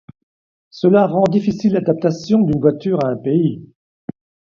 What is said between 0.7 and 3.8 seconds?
Cela rend difficile l'adaptation d'une voiture à un pays.